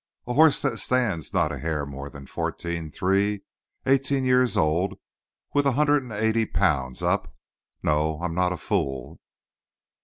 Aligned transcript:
"A 0.25 0.33
horse 0.33 0.63
that 0.63 0.79
stands 0.79 1.31
not 1.31 1.51
a 1.51 1.59
hair 1.59 1.85
more 1.85 2.09
than 2.09 2.25
fourteen 2.25 2.89
three, 2.89 3.43
eighteen 3.85 4.23
years 4.25 4.57
old, 4.57 4.97
with 5.53 5.67
a 5.67 5.73
hundred 5.73 6.01
and 6.01 6.11
eighty 6.13 6.47
pounds 6.47 7.03
up 7.03 7.31
No, 7.83 8.19
I'm 8.19 8.33
not 8.33 8.51
a 8.51 8.57
fool." 8.57 9.19